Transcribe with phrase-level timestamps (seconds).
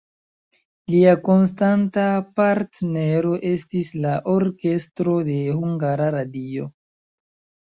[0.93, 2.05] Lia konstanta
[2.41, 6.67] partnero estis la orkestro de Hungara Radio.